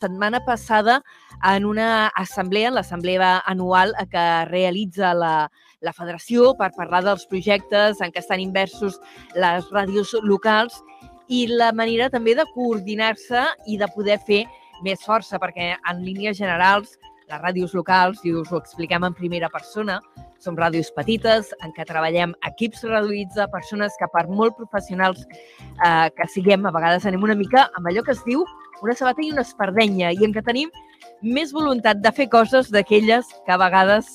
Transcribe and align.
setmana 0.00 0.44
passada 0.44 1.02
en 1.44 1.64
una 1.64 2.08
assemblea, 2.08 2.70
l'assemblea 2.70 3.42
anual 3.46 3.94
que 4.10 4.26
realitza 4.48 5.12
la, 5.14 5.50
la 5.80 5.92
federació 5.92 6.54
per 6.56 6.72
parlar 6.76 7.02
dels 7.04 7.26
projectes 7.28 8.00
en 8.00 8.12
què 8.12 8.22
estan 8.24 8.40
inversos 8.40 9.00
les 9.36 9.68
ràdios 9.72 10.14
locals 10.24 10.80
i 11.28 11.46
la 11.50 11.70
manera 11.76 12.10
també 12.10 12.34
de 12.34 12.48
coordinar-se 12.54 13.44
i 13.66 13.76
de 13.78 13.88
poder 13.94 14.18
fer 14.26 14.44
més 14.84 15.04
força, 15.04 15.38
perquè 15.38 15.74
en 15.76 16.02
línies 16.04 16.38
generals 16.40 16.96
les 17.30 17.40
ràdios 17.40 17.74
locals, 17.76 18.20
i 18.26 18.32
us 18.34 18.50
ho 18.52 18.58
expliquem 18.58 19.04
en 19.06 19.14
primera 19.14 19.48
persona, 19.52 20.00
som 20.40 20.56
ràdios 20.56 20.90
petites 20.96 21.50
en 21.64 21.72
què 21.76 21.84
treballem 21.86 22.32
equips 22.48 22.84
reduïts 22.88 23.36
de 23.36 23.46
persones 23.52 23.96
que 24.00 24.08
per 24.12 24.26
molt 24.28 24.56
professionals 24.58 25.26
eh, 25.28 26.08
que 26.16 26.28
siguem, 26.32 26.66
a 26.66 26.74
vegades 26.74 27.06
anem 27.06 27.26
una 27.26 27.36
mica 27.38 27.68
amb 27.76 27.90
allò 27.90 28.04
que 28.06 28.16
es 28.16 28.24
diu 28.26 28.44
una 28.80 28.96
sabata 28.96 29.22
i 29.22 29.30
una 29.34 29.44
espardenya 29.44 30.14
i 30.16 30.24
en 30.24 30.32
què 30.32 30.42
tenim 30.44 30.72
més 31.20 31.52
voluntat 31.52 32.00
de 32.00 32.12
fer 32.16 32.30
coses 32.32 32.70
d'aquelles 32.72 33.28
que 33.44 33.52
a 33.52 33.60
vegades 33.60 34.08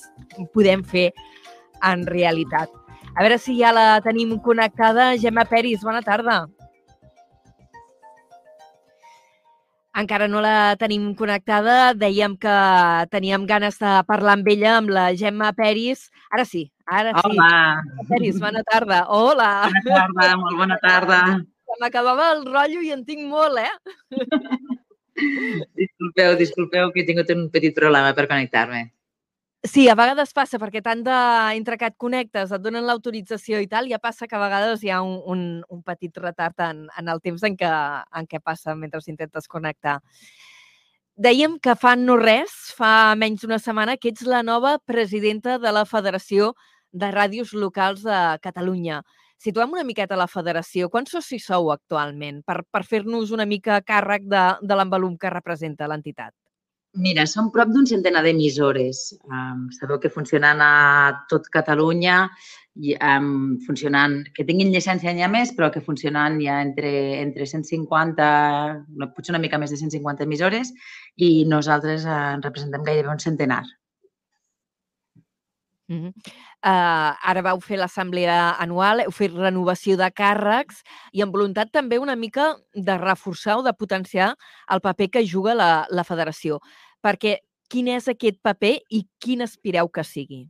podem 0.54 0.82
fer 0.82 1.12
en 1.86 2.02
realitat. 2.10 2.72
A 3.14 3.22
veure 3.22 3.38
si 3.40 3.54
ja 3.60 3.70
la 3.72 4.00
tenim 4.04 4.34
connectada. 4.44 5.14
Gemma 5.16 5.46
Peris, 5.48 5.84
bona 5.86 6.02
tarda. 6.04 6.42
Encara 9.96 10.26
no 10.28 10.42
la 10.44 10.76
tenim 10.76 11.14
connectada. 11.16 11.94
Dèiem 11.96 12.34
que 12.40 12.56
teníem 13.12 13.46
ganes 13.48 13.78
de 13.80 13.92
parlar 14.08 14.34
amb 14.36 14.48
ella, 14.52 14.76
amb 14.76 14.92
la 14.92 15.06
Gemma 15.16 15.52
Peris. 15.56 16.10
Ara 16.28 16.44
sí, 16.44 16.66
ara 16.84 17.14
sí. 17.16 17.30
Hola. 17.30 17.52
Peris, 18.10 18.40
bona 18.42 18.60
tarda. 18.68 19.06
Hola. 19.08 19.50
Bona 19.70 19.84
tarda, 19.86 20.26
molt 20.42 20.60
bona 20.60 20.78
tarda. 20.82 21.20
M'acabava 21.80 22.28
el 22.34 22.44
rotllo 22.44 22.82
i 22.84 22.92
en 22.92 23.06
tinc 23.08 23.24
molt, 23.28 23.58
eh? 23.60 23.72
disculpeu, 25.80 26.36
disculpeu 26.36 26.92
que 26.92 27.02
he 27.02 27.08
tingut 27.08 27.32
un 27.32 27.48
petit 27.52 27.74
problema 27.76 28.12
per 28.16 28.28
connectar-me. 28.28 28.84
Sí, 29.64 29.88
a 29.88 29.96
vegades 29.98 30.30
passa, 30.36 30.60
perquè 30.62 30.82
tant 30.84 31.00
de, 31.02 31.14
entre 31.56 31.76
que 31.80 31.88
et 31.90 31.96
connectes, 31.98 32.52
et 32.52 32.62
donen 32.62 32.84
l'autorització 32.86 33.58
i 33.58 33.66
tal, 33.66 33.88
ja 33.90 33.98
passa 33.98 34.28
que 34.28 34.36
a 34.36 34.42
vegades 34.42 34.84
hi 34.84 34.92
ha 34.94 35.00
un, 35.02 35.16
un, 35.26 35.40
un 35.72 35.80
petit 35.82 36.16
retard 36.22 36.60
en, 36.62 36.84
en 36.98 37.08
el 37.08 37.22
temps 37.24 37.42
en 37.48 37.56
què, 37.58 37.70
en 38.20 38.28
què 38.30 38.38
passa 38.44 38.76
mentre 38.78 39.00
intentes 39.10 39.48
connectar. 39.50 39.98
Dèiem 41.16 41.58
que 41.58 41.74
fa 41.74 41.96
no 41.96 42.18
res, 42.20 42.52
fa 42.76 43.16
menys 43.16 43.42
d'una 43.42 43.58
setmana, 43.58 43.96
que 43.96 44.12
ets 44.12 44.26
la 44.28 44.42
nova 44.44 44.76
presidenta 44.78 45.58
de 45.58 45.72
la 45.72 45.86
Federació 45.88 46.52
de 46.92 47.10
Ràdios 47.10 47.54
Locals 47.56 48.04
de 48.06 48.20
Catalunya. 48.44 49.02
Situem 49.40 49.72
una 49.72 49.84
miqueta 49.84 50.16
la 50.16 50.28
federació. 50.30 50.90
Quants 50.92 51.10
socis 51.16 51.48
sou 51.48 51.72
actualment 51.72 52.42
per, 52.46 52.62
per 52.70 52.84
fer-nos 52.84 53.32
una 53.32 53.48
mica 53.48 53.80
càrrec 53.82 54.28
de, 54.28 54.44
de 54.62 54.78
l'envolum 54.78 55.16
que 55.18 55.32
representa 55.32 55.88
l'entitat? 55.90 56.36
Mira, 56.96 57.26
som 57.28 57.50
prop 57.52 57.68
d'un 57.68 57.84
centenar 57.84 58.22
d'emissores. 58.24 59.10
Um, 59.28 59.66
sabeu 59.76 59.98
que 60.00 60.08
funcionant 60.08 60.62
a 60.64 61.26
tot 61.28 61.50
Catalunya, 61.52 62.22
i, 62.76 62.94
um, 62.96 63.56
funcionant, 63.66 64.18
que 64.36 64.44
tinguin 64.48 64.72
llicència 64.72 65.12
ha 65.12 65.28
més, 65.28 65.52
però 65.56 65.70
que 65.72 65.84
funcionant 65.84 66.40
hi 66.40 66.48
ha 66.48 66.60
entre, 66.64 66.90
entre 67.20 67.46
150, 67.46 68.28
potser 69.16 69.34
una 69.34 69.42
mica 69.42 69.60
més 69.60 69.72
de 69.72 69.80
150 69.80 70.24
emissores, 70.24 70.72
i 71.16 71.44
nosaltres 71.48 72.08
uh, 72.08 72.36
en 72.36 72.44
representem 72.44 72.84
gairebé 72.84 73.12
un 73.12 73.20
centenar. 73.20 73.64
Uh 75.88 75.94
-huh. 75.94 76.08
uh, 76.66 77.14
ara 77.30 77.42
vau 77.42 77.60
fer 77.60 77.76
l'assemblea 77.78 78.56
anual, 78.58 79.00
heu 79.00 79.12
fet 79.12 79.30
renovació 79.30 79.96
de 79.96 80.10
càrrecs 80.10 80.82
i 81.12 81.22
amb 81.22 81.32
voluntat 81.32 81.70
també 81.70 81.98
una 81.98 82.16
mica 82.16 82.56
de 82.74 82.98
reforçar 82.98 83.58
o 83.58 83.62
de 83.62 83.72
potenciar 83.72 84.34
el 84.68 84.80
paper 84.80 85.10
que 85.10 85.26
juga 85.26 85.54
la, 85.54 85.86
la 85.88 86.02
federació 86.02 86.58
perquè 87.06 87.38
quin 87.70 87.88
és 87.94 88.10
aquest 88.10 88.42
paper 88.42 88.76
i 88.90 89.06
quin 89.22 89.46
aspireu 89.46 89.90
que 89.90 90.04
sigui? 90.06 90.44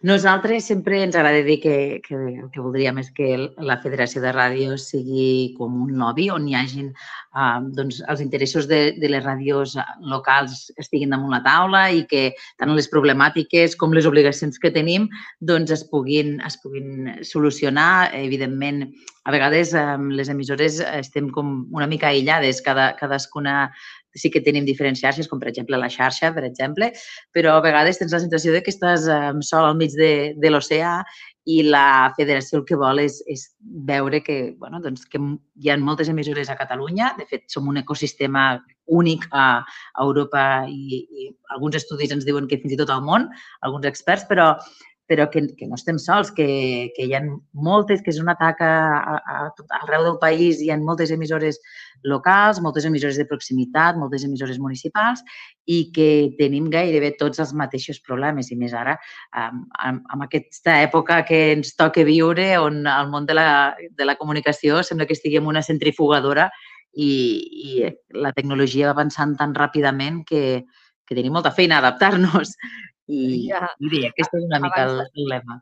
Nosaltres 0.00 0.68
sempre 0.70 1.00
ens 1.02 1.16
agrada 1.18 1.40
dir 1.42 1.56
que, 1.58 2.00
que 2.04 2.14
el 2.14 2.50
que 2.54 2.62
voldríem 2.62 3.00
és 3.02 3.08
que 3.10 3.32
la 3.66 3.80
Federació 3.82 4.20
de 4.22 4.30
Ràdios 4.30 4.84
sigui 4.92 5.56
com 5.56 5.74
un 5.88 5.96
lobby 5.98 6.28
on 6.30 6.46
hi 6.46 6.54
hagin 6.54 6.92
uh, 6.92 7.58
doncs, 7.74 7.98
els 8.06 8.22
interessos 8.22 8.68
de, 8.70 8.92
de 8.94 9.10
les 9.10 9.24
ràdios 9.24 9.74
locals 10.06 10.68
estiguin 10.78 11.10
damunt 11.10 11.34
la 11.34 11.42
taula 11.42 11.82
i 11.90 12.04
que 12.06 12.28
tant 12.62 12.76
les 12.78 12.86
problemàtiques 12.92 13.74
com 13.74 13.90
les 13.90 14.06
obligacions 14.06 14.62
que 14.62 14.70
tenim 14.70 15.10
doncs, 15.42 15.74
es, 15.74 15.82
puguin, 15.90 16.36
es 16.46 16.60
puguin 16.62 17.18
solucionar. 17.26 18.14
Evidentment, 18.22 18.84
a 19.26 19.34
vegades 19.34 19.74
um, 19.74 20.12
les 20.14 20.30
emissores 20.30 20.78
estem 20.94 21.26
com 21.34 21.66
una 21.74 21.90
mica 21.90 22.12
aïllades, 22.14 22.62
cada, 22.62 22.92
cadascuna 23.02 23.72
sí 24.18 24.30
que 24.34 24.42
tenim 24.44 24.66
diferents 24.66 25.00
xarxes, 25.00 25.28
com 25.30 25.40
per 25.40 25.50
exemple 25.52 25.78
la 25.80 25.90
xarxa, 25.92 26.32
per 26.34 26.44
exemple, 26.48 26.92
però 27.34 27.56
a 27.56 27.64
vegades 27.64 28.00
tens 28.00 28.14
la 28.14 28.22
sensació 28.24 28.54
de 28.54 28.62
que 28.62 28.74
estàs 28.74 29.08
eh, 29.08 29.32
sol 29.46 29.68
al 29.68 29.78
mig 29.78 29.96
de, 29.96 30.12
de 30.36 30.52
l'oceà 30.52 31.00
i 31.48 31.62
la 31.64 32.12
federació 32.16 32.58
el 32.60 32.64
que 32.68 32.76
vol 32.76 33.00
és, 33.00 33.22
és 33.30 33.46
veure 33.88 34.20
que, 34.24 34.36
bueno, 34.60 34.82
doncs, 34.84 35.06
que 35.08 35.20
hi 35.62 35.70
ha 35.70 35.78
moltes 35.80 36.10
emissores 36.12 36.50
a 36.52 36.58
Catalunya. 36.58 37.14
De 37.16 37.24
fet, 37.30 37.46
som 37.48 37.70
un 37.70 37.80
ecosistema 37.80 38.50
únic 39.00 39.24
a, 39.32 39.62
Europa 40.04 40.42
i, 40.68 41.00
i 41.08 41.30
alguns 41.54 41.80
estudis 41.80 42.12
ens 42.12 42.28
diuen 42.28 42.48
que 42.50 42.60
fins 42.60 42.76
i 42.76 42.80
tot 42.80 42.92
al 42.92 43.00
món, 43.06 43.28
alguns 43.64 43.88
experts, 43.88 44.28
però 44.28 44.50
però 45.08 45.26
que, 45.32 45.40
que 45.56 45.66
no 45.66 45.78
estem 45.78 45.96
sols, 45.98 46.30
que, 46.36 46.46
que 46.94 47.06
hi 47.08 47.14
ha 47.16 47.22
moltes, 47.56 48.02
que 48.04 48.12
és 48.12 48.20
un 48.20 48.28
atac 48.28 48.60
a, 48.60 48.72
a, 49.00 49.36
a 49.48 49.78
arreu 49.80 50.04
del 50.04 50.18
país, 50.20 50.60
hi 50.60 50.68
ha 50.70 50.76
moltes 50.78 51.10
emissores 51.14 51.58
locals, 52.04 52.60
moltes 52.62 52.84
emissores 52.86 53.16
de 53.18 53.26
proximitat, 53.26 53.96
moltes 53.98 54.26
emissores 54.28 54.60
municipals 54.60 55.24
i 55.66 55.88
que 55.94 56.08
tenim 56.38 56.68
gairebé 56.70 57.14
tots 57.18 57.40
els 57.42 57.54
mateixos 57.56 57.98
problemes 58.04 58.52
i 58.52 58.58
més 58.60 58.76
ara 58.76 58.98
amb, 59.32 59.64
amb, 59.80 60.04
amb 60.12 60.26
aquesta 60.28 60.78
època 60.84 61.22
que 61.28 61.40
ens 61.56 61.74
toca 61.76 62.04
viure 62.06 62.50
on 62.60 62.84
el 62.86 63.10
món 63.10 63.26
de 63.26 63.36
la, 63.36 63.48
de 63.78 64.06
la 64.06 64.16
comunicació 64.20 64.84
sembla 64.84 65.08
que 65.08 65.16
estiguem 65.18 65.48
en 65.48 65.56
una 65.56 65.64
centrifugadora 65.64 66.50
i, 66.94 67.10
i 67.72 67.88
la 68.20 68.32
tecnologia 68.36 68.88
va 68.88 68.96
avançant 68.96 69.34
tan 69.38 69.56
ràpidament 69.56 70.22
que, 70.28 70.62
que 71.06 71.16
tenim 71.16 71.34
molta 71.36 71.54
feina 71.54 71.78
a 71.78 71.84
adaptar-nos. 71.84 72.54
I, 73.08 73.48
ja. 73.48 73.64
i 73.80 73.90
bé, 73.92 74.04
aquest 74.10 74.36
és 74.36 74.44
una 74.44 74.60
mica 74.62 74.84
el, 74.84 75.00
el 75.08 75.32
lema. 75.32 75.58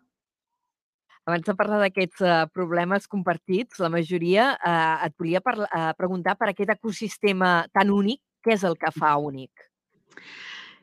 Abans 1.27 1.47
de 1.47 1.55
parlar 1.59 1.79
d'aquests 1.83 2.23
uh, 2.23 2.35
problemes 2.55 3.09
compartits, 3.11 3.81
la 3.83 3.91
majoria, 3.91 4.53
uh, 4.59 5.07
et 5.07 5.15
volia 5.19 5.43
parla, 5.43 5.67
uh, 5.71 5.95
preguntar 5.99 6.37
per 6.39 6.53
aquest 6.53 6.71
ecosistema 6.77 7.57
tan 7.75 7.91
únic, 7.91 8.21
què 8.47 8.55
és 8.55 8.67
el 8.67 8.77
que 8.79 8.93
fa 8.95 9.17
únic? 9.19 9.67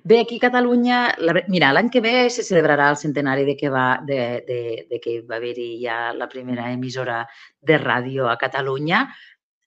Bé, 0.04 0.18
aquí 0.20 0.36
a 0.36 0.44
Catalunya, 0.50 0.98
la, 1.24 1.38
mira, 1.48 1.70
l'any 1.72 1.88
que 1.92 2.02
ve 2.04 2.28
se 2.28 2.44
celebrarà 2.44 2.90
el 2.92 3.00
centenari 3.00 3.46
de 3.48 3.56
que 3.56 3.70
va, 3.72 3.86
de, 4.04 4.20
de, 4.48 4.60
de 4.90 5.00
que 5.00 5.22
va 5.30 5.38
haver-hi 5.38 5.70
ja 5.86 6.12
la 6.12 6.28
primera 6.28 6.68
emissora 6.76 7.22
de 7.64 7.80
ràdio 7.80 8.28
a 8.28 8.36
Catalunya. 8.42 9.06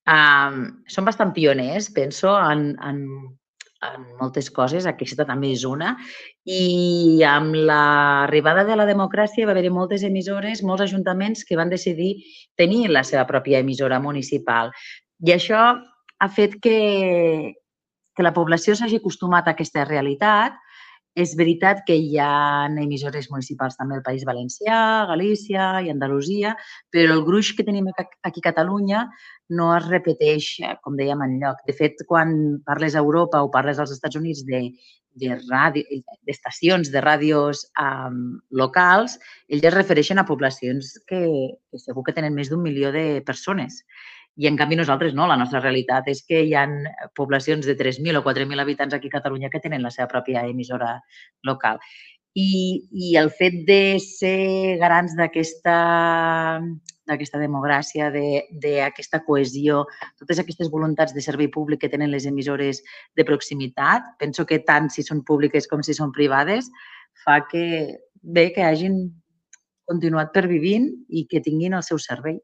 Um, 0.04 0.60
són 0.92 1.08
bastant 1.08 1.32
pioners, 1.32 1.88
penso, 1.96 2.36
en, 2.36 2.68
en 2.84 3.00
en 3.84 4.06
moltes 4.20 4.48
coses, 4.50 4.86
aquesta 4.88 5.26
també 5.28 5.50
és 5.54 5.64
una, 5.68 5.94
i 6.44 7.22
amb 7.28 7.56
l'arribada 7.68 8.64
de 8.64 8.76
la 8.78 8.86
democràcia 8.88 9.46
va 9.46 9.52
haver-hi 9.54 9.72
moltes 9.74 10.04
emissores, 10.06 10.62
molts 10.64 10.86
ajuntaments 10.86 11.44
que 11.44 11.58
van 11.58 11.72
decidir 11.72 12.14
tenir 12.56 12.88
la 12.88 13.04
seva 13.04 13.26
pròpia 13.28 13.60
emissora 13.64 14.00
municipal. 14.00 14.72
I 15.26 15.36
això 15.36 15.62
ha 16.18 16.28
fet 16.32 16.56
que, 16.62 16.78
que 18.16 18.24
la 18.24 18.34
població 18.36 18.76
s'hagi 18.76 19.00
acostumat 19.02 19.48
a 19.48 19.56
aquesta 19.56 19.84
realitat 19.84 20.56
és 21.16 21.32
veritat 21.38 21.80
que 21.88 21.94
hi 21.96 22.18
ha 22.20 22.68
emissores 22.82 23.30
municipals 23.32 23.78
també 23.78 23.96
al 23.96 24.04
País 24.04 24.26
Valencià, 24.28 24.78
Galícia 25.08 25.68
i 25.86 25.88
Andalusia, 25.88 26.52
però 26.92 27.16
el 27.16 27.24
gruix 27.24 27.54
que 27.56 27.64
tenim 27.64 27.88
aquí 27.96 28.42
a 28.42 28.44
Catalunya 28.44 29.06
no 29.56 29.70
es 29.76 29.86
repeteix, 29.88 30.50
eh, 30.60 30.74
com 30.84 30.98
dèiem, 30.98 31.22
en 31.24 31.38
lloc. 31.40 31.62
De 31.66 31.72
fet, 31.72 32.04
quan 32.10 32.60
parles 32.66 32.94
a 32.94 33.02
Europa 33.04 33.40
o 33.42 33.50
parles 33.50 33.80
als 33.80 33.94
Estats 33.94 34.18
Units 34.20 34.44
de, 34.44 34.60
de 35.16 35.38
ràdio, 35.46 35.84
de 36.92 37.04
ràdios 37.04 37.64
um, 37.80 38.36
locals, 38.50 39.16
ells 39.48 39.64
es 39.70 39.74
refereixen 39.74 40.20
a 40.20 40.26
poblacions 40.28 40.98
que, 41.08 41.22
que 41.70 41.80
segur 41.80 42.04
que 42.04 42.16
tenen 42.16 42.36
més 42.36 42.52
d'un 42.52 42.62
milió 42.62 42.92
de 42.92 43.22
persones. 43.24 43.80
I 44.36 44.48
en 44.50 44.56
canvi 44.60 44.76
nosaltres 44.76 45.14
no, 45.16 45.26
la 45.28 45.38
nostra 45.40 45.62
realitat 45.62 46.10
és 46.12 46.20
que 46.28 46.42
hi 46.44 46.52
ha 46.54 46.66
poblacions 47.16 47.64
de 47.64 47.76
3.000 47.76 48.20
o 48.20 48.24
4.000 48.24 48.60
habitants 48.60 48.94
aquí 48.94 49.08
a 49.08 49.16
Catalunya 49.16 49.48
que 49.52 49.62
tenen 49.64 49.84
la 49.84 49.92
seva 49.94 50.10
pròpia 50.10 50.44
emissora 50.44 50.98
local. 51.48 51.80
I, 52.36 52.84
i 52.92 53.14
el 53.16 53.30
fet 53.32 53.62
de 53.68 53.96
ser 54.04 54.76
garants 54.82 55.16
d'aquesta 55.16 55.78
d'aquesta 57.06 57.38
democràcia, 57.38 58.08
d'aquesta 58.10 59.20
de, 59.20 59.24
cohesió, 59.24 59.84
totes 60.18 60.40
aquestes 60.42 60.70
voluntats 60.72 61.14
de 61.14 61.22
servei 61.22 61.48
públic 61.54 61.84
que 61.84 61.90
tenen 61.92 62.10
les 62.10 62.26
emissores 62.26 62.82
de 63.14 63.24
proximitat, 63.24 64.08
penso 64.18 64.44
que 64.44 64.58
tant 64.58 64.90
si 64.90 65.06
són 65.06 65.22
públiques 65.22 65.70
com 65.70 65.84
si 65.86 65.94
són 65.94 66.10
privades, 66.12 66.68
fa 67.22 67.38
que 67.46 67.96
bé 68.22 68.50
que 68.52 68.66
hagin 68.66 68.98
continuat 69.86 70.34
pervivint 70.34 70.90
i 71.08 71.24
que 71.30 71.40
tinguin 71.40 71.78
el 71.78 71.86
seu 71.86 72.02
servei. 72.02 72.40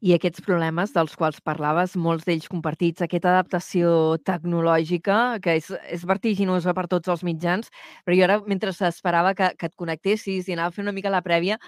I 0.00 0.14
aquests 0.14 0.42
problemes 0.44 0.92
dels 0.94 1.14
quals 1.18 1.40
parlaves, 1.44 1.94
molts 1.96 2.26
d'ells 2.26 2.48
compartits, 2.50 3.04
aquesta 3.04 3.30
adaptació 3.32 4.16
tecnològica, 4.26 5.38
que 5.44 5.56
és, 5.60 5.70
és 5.92 6.04
vertiginosa 6.08 6.74
per 6.74 6.86
tots 6.90 7.12
els 7.12 7.24
mitjans, 7.26 7.70
però 8.04 8.18
jo 8.18 8.26
ara, 8.26 8.38
mentre 8.46 8.74
s'esperava 8.74 9.34
que, 9.38 9.52
que 9.58 9.70
et 9.70 9.76
connectessis 9.78 10.48
i 10.48 10.56
anava 10.56 10.72
a 10.72 10.76
fer 10.76 10.84
una 10.84 10.94
mica 10.96 11.12
la 11.12 11.22
prèvia, 11.24 11.58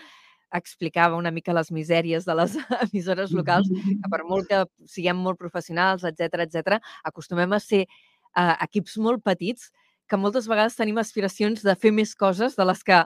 explicava 0.54 1.18
una 1.18 1.32
mica 1.34 1.54
les 1.54 1.72
misèries 1.74 2.24
de 2.24 2.34
les 2.38 2.54
emissores 2.86 3.32
locals, 3.34 3.68
que 3.68 4.10
per 4.12 4.22
molt 4.24 4.48
que 4.50 4.62
siguem 4.90 5.18
molt 5.18 5.38
professionals, 5.38 6.06
etc 6.06 6.46
etc, 6.46 6.78
acostumem 7.04 7.52
a 7.52 7.60
ser 7.62 7.84
eh, 7.86 8.54
equips 8.68 8.96
molt 9.02 9.24
petits 9.26 9.70
que 10.06 10.18
moltes 10.20 10.46
vegades 10.46 10.78
tenim 10.78 10.98
aspiracions 11.02 11.64
de 11.66 11.74
fer 11.74 11.92
més 11.92 12.14
coses 12.14 12.54
de 12.56 12.66
les 12.66 12.82
que 12.86 13.02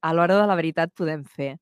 a 0.00 0.14
l'hora 0.14 0.38
de 0.40 0.46
la 0.48 0.56
veritat 0.58 0.92
podem 0.96 1.22
fer. 1.24 1.56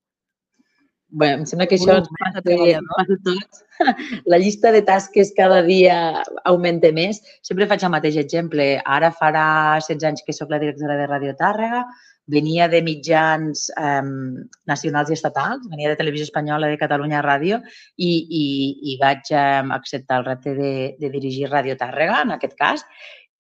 Bé, 1.09 1.31
em 1.39 1.45
sembla 1.49 1.65
que 1.65 1.79
això 1.79 1.95
ens 2.03 2.09
passa, 2.19 2.43
passa 2.45 3.17
tot. 3.25 3.61
La 4.33 4.39
llista 4.43 4.69
de 4.75 4.83
tasques 4.85 5.31
cada 5.37 5.63
dia 5.65 5.95
augmenta 6.51 6.91
més. 6.93 7.23
Sempre 7.47 7.69
faig 7.71 7.87
el 7.87 7.95
mateix 7.95 8.19
exemple. 8.21 8.67
Ara 8.85 9.09
farà 9.17 9.47
16 9.81 10.05
anys 10.11 10.27
que 10.27 10.35
sóc 10.37 10.53
la 10.53 10.61
directora 10.61 10.99
de 10.99 11.07
Radio 11.09 11.33
Tàrrega, 11.39 11.85
venia 12.29 12.67
de 12.69 12.83
mitjans 12.85 13.71
eh, 13.73 14.03
nacionals 14.69 15.09
i 15.09 15.17
estatals, 15.17 15.65
venia 15.73 15.95
de 15.95 15.97
Televisió 15.97 16.29
Espanyola, 16.29 16.69
de 16.69 16.81
Catalunya 16.83 17.23
Ràdio 17.25 17.63
i, 17.97 18.11
i, 18.11 18.45
i 18.93 18.99
vaig 19.01 19.33
eh, 19.33 19.63
acceptar 19.79 20.21
el 20.21 20.29
repte 20.29 20.53
de, 20.59 20.75
de 21.01 21.13
dirigir 21.15 21.49
Radio 21.49 21.79
Tàrrega, 21.81 22.21
en 22.27 22.37
aquest 22.37 22.59
cas, 22.61 22.85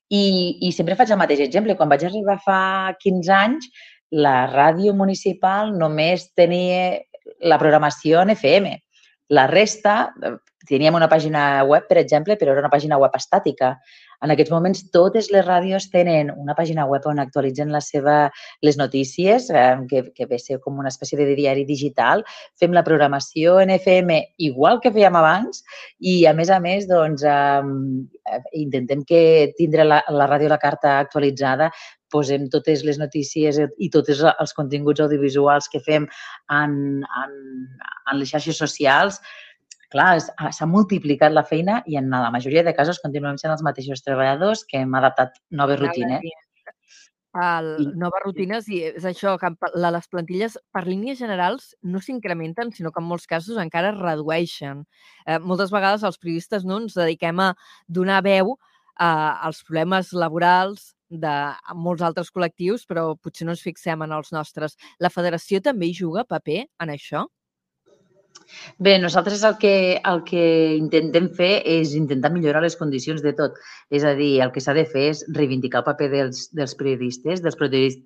i, 0.09 0.56
i 0.64 0.73
sempre 0.73 0.97
faig 0.97 1.12
el 1.12 1.21
mateix 1.21 1.44
exemple. 1.44 1.76
Quan 1.76 1.93
vaig 1.93 2.09
arribar 2.09 2.41
fa 2.47 2.62
15 3.05 3.37
anys, 3.43 3.69
la 4.09 4.47
ràdio 4.49 4.94
municipal 4.97 5.75
només 5.76 6.31
tenia 6.32 6.97
la 7.40 7.58
programació 7.58 8.22
en 8.22 8.30
FM. 8.34 8.75
La 9.28 9.46
resta, 9.46 10.12
teníem 10.66 10.96
una 10.99 11.08
pàgina 11.08 11.62
web, 11.64 11.87
per 11.88 11.99
exemple, 12.00 12.37
però 12.37 12.52
era 12.52 12.64
una 12.64 12.72
pàgina 12.72 12.99
web 12.99 13.14
estàtica. 13.14 13.76
En 14.25 14.32
aquests 14.34 14.50
moments 14.50 14.81
totes 14.90 15.28
les 15.31 15.44
ràdios 15.46 15.87
tenen 15.93 16.32
una 16.34 16.56
pàgina 16.58 16.88
web 16.90 17.05
on 17.06 17.20
actualitzen 17.22 17.70
la 17.70 17.81
seva, 17.84 18.16
les 18.66 18.78
notícies, 18.81 19.46
eh, 19.50 19.76
que, 19.90 20.02
que 20.14 20.26
ve 20.26 20.40
ser 20.43 20.58
com 20.64 20.81
una 20.82 20.90
espècie 20.90 21.19
de 21.20 21.28
diari 21.38 21.62
digital. 21.69 22.25
Fem 22.58 22.75
la 22.75 22.82
programació 22.82 23.60
en 23.62 23.70
FM 23.76 24.19
igual 24.49 24.82
que 24.82 24.93
fèiem 24.94 25.20
abans 25.20 25.62
i, 26.00 26.25
a 26.26 26.34
més 26.34 26.50
a 26.50 26.58
més, 26.58 26.88
doncs, 26.90 27.22
eh, 27.22 28.40
intentem 28.58 29.06
que 29.06 29.22
tindre 29.58 29.87
la, 29.87 30.02
la 30.11 30.26
ràdio 30.26 30.50
la 30.50 30.58
carta 30.58 30.99
actualitzada 30.99 31.70
posem 32.12 32.49
totes 32.49 32.82
les 32.88 32.99
notícies 32.99 33.58
i 33.61 33.90
tots 33.93 34.22
els 34.25 34.54
continguts 34.56 35.02
audiovisuals 35.04 35.69
que 35.69 35.81
fem 35.84 36.06
en, 36.56 36.72
en, 37.04 37.34
en 38.11 38.19
les 38.19 38.32
xarxes 38.32 38.56
socials 38.56 39.20
clar, 39.93 40.19
s'ha 40.20 40.69
multiplicat 40.69 41.32
la 41.32 41.44
feina 41.46 41.82
i 41.87 41.96
en 42.00 42.11
la 42.12 42.31
majoria 42.35 42.64
de 42.67 42.75
casos 42.76 43.00
continuem 43.05 43.38
sent 43.40 43.55
els 43.55 43.64
mateixos 43.64 44.05
treballadors 44.05 44.64
que 44.69 44.82
hem 44.82 44.94
adaptat 44.99 45.40
noves 45.50 45.81
rutines. 45.81 46.25
El, 47.38 47.69
noves 48.00 48.23
rutines 48.25 48.67
i 48.73 48.81
és 48.88 49.05
això, 49.06 49.35
que 49.38 49.50
les 49.79 50.08
plantilles 50.11 50.56
per 50.75 50.82
línies 50.87 51.20
generals 51.20 51.75
no 51.82 52.00
s'incrementen, 52.02 52.73
sinó 52.75 52.90
que 52.90 53.02
en 53.02 53.06
molts 53.06 53.29
casos 53.31 53.61
encara 53.61 53.93
es 53.93 54.00
redueixen. 54.00 54.82
Eh, 55.26 55.38
moltes 55.38 55.70
vegades 55.70 56.06
els 56.08 56.19
periodistes 56.19 56.64
no 56.64 56.81
ens 56.82 56.96
dediquem 56.99 57.38
a 57.44 57.52
donar 57.87 58.23
veu 58.26 58.56
eh, 58.56 59.05
als 59.05 59.62
problemes 59.62 60.12
laborals 60.17 60.94
de 61.08 61.35
molts 61.75 62.02
altres 62.05 62.32
col·lectius, 62.32 62.85
però 62.88 63.12
potser 63.17 63.46
no 63.46 63.55
ens 63.55 63.64
fixem 63.64 64.02
en 64.05 64.12
els 64.12 64.32
nostres. 64.32 64.76
La 64.99 65.12
federació 65.12 65.61
també 65.64 65.88
hi 65.88 65.96
juga 65.96 66.26
paper 66.29 66.64
en 66.82 66.96
això? 66.96 67.29
Bé, 68.79 68.99
nosaltres 68.99 69.43
el 69.45 69.56
que, 69.61 70.00
el 70.11 70.23
que 70.25 70.43
intentem 70.77 71.29
fer 71.37 71.50
és 71.69 71.93
intentar 71.99 72.31
millorar 72.33 72.62
les 72.65 72.77
condicions 72.81 73.23
de 73.25 73.33
tot. 73.37 73.56
És 73.93 74.05
a 74.09 74.15
dir, 74.17 74.39
el 74.45 74.53
que 74.55 74.62
s'ha 74.65 74.75
de 74.77 74.87
fer 74.89 75.09
és 75.12 75.23
reivindicar 75.37 75.83
el 75.83 75.89
paper 75.89 76.09
dels, 76.12 76.47
dels 76.56 76.75
periodistes, 76.79 77.43
dels, 77.45 77.59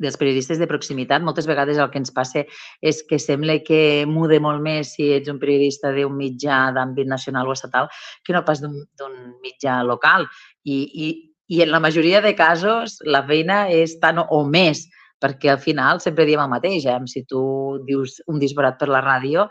dels 0.02 0.18
periodistes 0.18 0.62
de 0.62 0.68
proximitat. 0.70 1.22
Moltes 1.22 1.46
vegades 1.50 1.78
el 1.78 1.90
que 1.92 2.00
ens 2.02 2.14
passa 2.14 2.44
és 2.82 3.02
que 3.08 3.20
sembla 3.22 3.60
que 3.66 4.04
mude 4.08 4.40
molt 4.42 4.62
més 4.64 4.94
si 4.96 5.12
ets 5.14 5.30
un 5.30 5.38
periodista 5.42 5.92
d'un 5.94 6.16
mitjà 6.18 6.64
d'àmbit 6.74 7.10
nacional 7.10 7.48
o 7.48 7.54
estatal 7.54 7.90
que 8.26 8.34
no 8.34 8.42
pas 8.46 8.62
d'un 8.62 9.20
mitjà 9.44 9.82
local. 9.86 10.26
I, 10.64 10.82
i, 11.06 11.12
I 11.52 11.62
en 11.62 11.70
la 11.70 11.82
majoria 11.84 12.22
de 12.24 12.34
casos 12.34 12.98
la 13.04 13.22
feina 13.28 13.66
és 13.70 13.98
tant 14.02 14.18
o 14.24 14.42
més, 14.48 14.86
perquè 15.22 15.52
al 15.52 15.60
final 15.62 16.00
sempre 16.02 16.26
diem 16.26 16.42
el 16.42 16.50
mateix. 16.50 16.86
Eh? 16.90 16.98
Si 17.06 17.22
tu 17.28 17.42
dius 17.86 18.18
un 18.26 18.42
disbarat 18.42 18.80
per 18.80 18.90
la 18.90 19.02
ràdio, 19.04 19.46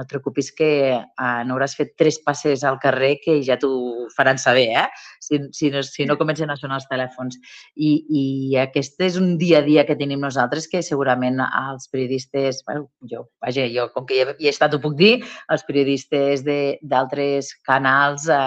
no 0.00 0.06
et 0.06 0.08
preocupis 0.08 0.48
que 0.56 0.70
uh, 0.96 1.42
no 1.44 1.54
hauràs 1.54 1.74
fet 1.76 1.92
tres 2.00 2.16
passes 2.24 2.62
al 2.64 2.78
carrer 2.80 3.18
que 3.20 3.36
ja 3.44 3.58
t'ho 3.60 4.08
faran 4.14 4.40
saber, 4.40 4.70
eh? 4.80 4.86
si, 5.20 5.40
si, 5.52 5.68
no, 5.70 5.82
si 5.84 6.06
no 6.08 6.16
comencen 6.16 6.50
a 6.50 6.56
sonar 6.56 6.78
els 6.80 6.88
telèfons. 6.88 7.36
I, 7.76 7.90
I 8.08 8.24
aquest 8.64 8.96
és 9.04 9.18
un 9.20 9.34
dia 9.40 9.60
a 9.60 9.66
dia 9.66 9.84
que 9.84 9.98
tenim 10.00 10.24
nosaltres 10.24 10.70
que 10.72 10.80
segurament 10.86 11.42
els 11.44 11.90
periodistes, 11.92 12.62
bueno, 12.64 12.88
jo, 13.12 13.26
vaja, 13.44 13.68
jo 13.68 13.90
com 13.92 14.08
que 14.08 14.16
hi 14.16 14.24
he, 14.24 14.36
hi 14.40 14.48
he 14.48 14.54
estat 14.54 14.74
ho 14.74 14.80
puc 14.80 14.96
dir, 14.96 15.12
els 15.52 15.66
periodistes 15.68 16.46
d'altres 16.48 17.52
canals 17.68 18.24
eh, 18.32 18.40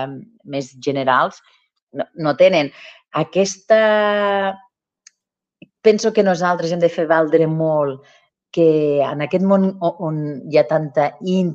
més 0.49 0.73
generals 0.81 1.41
no, 1.93 2.09
no 2.17 2.37
tenen. 2.39 2.73
Aquesta... 3.13 4.57
Penso 5.83 6.13
que 6.15 6.23
nosaltres 6.23 6.71
hem 6.71 6.79
de 6.79 6.87
fer 6.87 7.03
valdre 7.09 7.43
molt 7.43 8.07
que 8.53 9.01
en 9.03 9.23
aquest 9.25 9.45
món 9.49 9.71
on 9.81 10.19
hi 10.51 10.59
ha 10.59 10.65
tanta 10.69 11.09
in, 11.25 11.53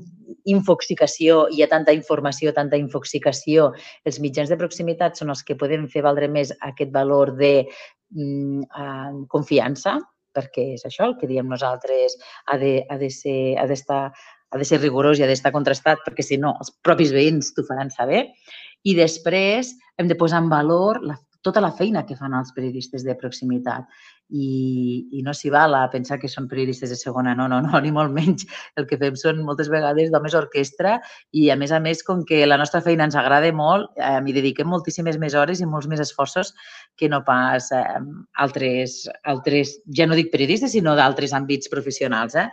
infoxicació, 0.51 1.47
hi 1.53 1.63
ha 1.63 1.71
tanta 1.71 1.95
informació, 1.95 2.53
tanta 2.57 2.79
infoxicació, 2.81 3.73
els 4.05 4.19
mitjans 4.25 4.51
de 4.51 4.59
proximitat 4.61 5.19
són 5.19 5.33
els 5.35 5.45
que 5.47 5.57
poden 5.59 5.87
fer 5.93 6.03
valdre 6.07 6.29
més 6.33 6.53
aquest 6.71 6.93
valor 6.95 7.37
de 7.39 7.53
mm, 7.65 8.65
eh, 8.67 9.13
confiança, 9.31 9.99
perquè 10.35 10.73
és 10.77 10.85
això 10.87 11.07
el 11.09 11.17
que 11.21 11.31
diem 11.31 11.49
nosaltres, 11.51 12.19
ha 12.47 12.59
de, 12.61 12.83
ha 12.89 12.99
de 13.01 13.13
ser, 13.15 13.39
ha 13.59 13.67
d'estar 13.71 14.03
ha 14.49 14.57
de 14.57 14.65
ser 14.65 14.79
rigorós 14.81 15.19
i 15.19 15.25
ha 15.25 15.29
d'estar 15.29 15.53
contrastat, 15.53 16.01
perquè 16.07 16.25
si 16.25 16.39
no, 16.41 16.55
els 16.63 16.73
propis 16.85 17.11
veïns 17.13 17.53
t'ho 17.53 17.67
faran 17.69 17.91
saber. 17.93 18.25
I 18.89 18.95
després 18.97 19.75
hem 20.01 20.09
de 20.09 20.17
posar 20.17 20.41
en 20.41 20.49
valor 20.49 21.03
la, 21.05 21.19
tota 21.43 21.61
la 21.63 21.71
feina 21.73 22.05
que 22.07 22.17
fan 22.19 22.35
els 22.35 22.51
periodistes 22.55 23.05
de 23.07 23.15
proximitat 23.19 23.87
i, 24.29 25.09
i 25.17 25.23
no 25.25 25.33
s'hi 25.33 25.49
val 25.53 25.75
a 25.79 25.87
pensar 25.93 26.19
que 26.21 26.29
són 26.29 26.49
periodistes 26.51 26.91
de 26.93 26.99
segona, 26.99 27.35
no, 27.39 27.47
no, 27.49 27.61
no, 27.65 27.81
ni 27.85 27.93
molt 27.95 28.13
menys. 28.13 28.45
El 28.77 28.89
que 28.91 28.99
fem 29.01 29.17
són 29.17 29.41
moltes 29.47 29.71
vegades 29.73 30.13
d'homes 30.13 30.37
orquestra 30.37 30.99
i, 31.33 31.49
a 31.51 31.57
més 31.57 31.73
a 31.73 31.81
més, 31.81 32.03
com 32.05 32.25
que 32.29 32.43
la 32.47 32.59
nostra 32.61 32.83
feina 32.85 33.07
ens 33.09 33.17
agrada 33.17 33.51
molt, 33.57 33.91
eh, 33.97 34.19
hi 34.19 34.37
dediquem 34.37 34.69
moltíssimes 34.69 35.19
més 35.23 35.37
hores 35.39 35.63
i 35.63 35.71
molts 35.71 35.89
més 35.89 36.03
esforços 36.05 36.53
que 36.99 37.09
no 37.09 37.23
pas 37.25 37.71
eh, 37.73 37.85
altres, 38.45 39.01
altres, 39.25 39.79
ja 39.97 40.09
no 40.09 40.19
dic 40.19 40.33
periodistes, 40.35 40.75
sinó 40.77 40.97
d'altres 40.99 41.33
àmbits 41.37 41.73
professionals. 41.73 42.37
Eh? 42.37 42.49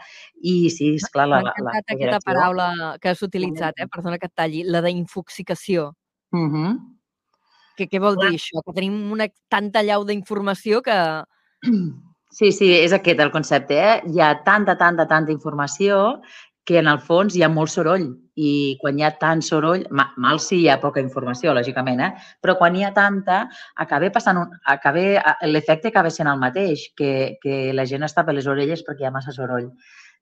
I 0.46 0.58
sí, 0.72 0.94
esclar, 1.01 1.27
la, 1.32 1.44
la, 1.50 1.56
la 1.60 1.77
aquesta 1.84 2.24
paraula 2.24 2.72
que 3.01 3.12
has 3.12 3.24
utilitzat, 3.25 3.82
eh? 3.82 3.92
perdona 3.92 4.22
que 4.22 4.32
et 4.32 4.38
talli, 4.38 4.63
la 4.63 4.84
d'infoxicació. 4.86 5.92
Uh. 6.36 6.48
-huh. 6.51 6.95
Què, 7.75 7.88
què 7.91 8.00
vol 8.01 8.17
dir 8.20 8.34
això? 8.34 8.63
Que 8.65 8.75
tenim 8.75 8.98
una 9.12 9.27
tanta 9.51 9.84
llau 9.84 10.05
d'informació 10.08 10.82
que, 10.86 10.98
Sí, 12.36 12.51
sí, 12.51 12.67
és 12.75 12.91
aquest 12.91 13.22
el 13.24 13.32
concepte. 13.32 13.77
Eh? 13.79 14.00
Hi 14.12 14.20
ha 14.20 14.34
tanta, 14.44 14.74
tanta, 14.75 15.05
tanta 15.08 15.32
informació 15.32 16.20
que 16.67 16.79
en 16.82 16.89
el 16.91 16.98
fons 17.00 17.36
hi 17.38 17.44
ha 17.46 17.50
molt 17.53 17.72
soroll 17.72 18.08
i 18.36 18.50
quan 18.82 18.98
hi 19.00 19.05
ha 19.05 19.12
tant 19.22 19.44
soroll, 19.46 19.86
mal 19.94 20.41
si 20.44 20.58
hi 20.63 20.67
ha 20.67 20.79
poca 20.82 21.00
informació, 21.00 21.53
lògicament, 21.55 22.01
eh? 22.01 22.10
però 22.44 22.58
quan 22.60 22.75
hi 22.75 22.84
ha 22.84 22.91
tanta, 22.96 23.44
acaba 23.86 24.10
passant 24.12 24.41
un, 24.41 24.50
acaba, 24.74 25.05
l'efecte 25.48 25.94
acaba 25.94 26.12
sent 26.12 26.27
el 26.27 26.41
mateix, 26.41 26.89
que, 26.98 27.38
que 27.39 27.72
la 27.77 27.86
gent 27.88 28.03
està 28.03 28.25
per 28.25 28.36
les 28.36 28.50
orelles 28.51 28.84
perquè 28.84 29.05
hi 29.05 29.08
ha 29.12 29.13
massa 29.15 29.36
soroll. 29.38 29.70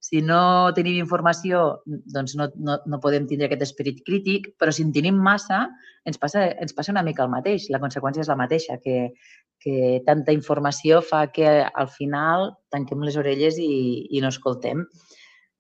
Si 0.04 0.20
no 0.20 0.74
tenim 0.76 0.98
informació, 1.00 1.62
doncs 1.86 2.34
no, 2.36 2.50
no, 2.60 2.76
no 2.92 3.00
podem 3.00 3.24
tindre 3.30 3.48
aquest 3.48 3.64
esperit 3.70 4.02
crític, 4.04 4.50
però 4.60 4.74
si 4.76 4.84
en 4.84 4.92
tenim 4.92 5.16
massa, 5.16 5.62
ens 6.04 6.20
passa, 6.20 6.50
ens 6.60 6.76
passa 6.76 6.92
una 6.92 7.06
mica 7.08 7.24
el 7.24 7.32
mateix. 7.32 7.70
La 7.72 7.80
conseqüència 7.80 8.26
és 8.26 8.32
la 8.32 8.36
mateixa, 8.40 8.76
que, 8.84 9.14
que 9.64 10.02
tanta 10.06 10.36
informació 10.36 11.00
fa 11.08 11.24
que 11.32 11.62
al 11.64 11.88
final 11.88 12.50
tanquem 12.74 13.06
les 13.08 13.16
orelles 13.22 13.56
i, 13.64 13.74
i 14.12 14.20
no 14.20 14.32
escoltem. 14.34 14.84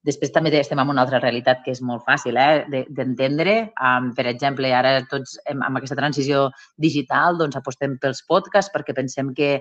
Després 0.03 0.33
també 0.35 0.51
estem 0.59 0.81
en 0.83 0.89
una 0.91 1.05
altra 1.05 1.21
realitat 1.23 1.61
que 1.63 1.71
és 1.71 1.79
molt 1.79 2.03
fàcil 2.03 2.35
eh, 2.35 2.83
d'entendre. 2.91 3.53
Um, 3.79 4.09
per 4.17 4.25
exemple, 4.27 4.67
ara 4.75 4.97
tots 5.07 5.37
amb 5.47 5.79
aquesta 5.79 5.95
transició 5.95 6.49
digital 6.75 7.39
doncs, 7.39 7.55
apostem 7.55 7.95
pels 8.03 8.19
podcasts 8.27 8.73
perquè 8.75 8.91
pensem 8.97 9.31
que, 9.37 9.53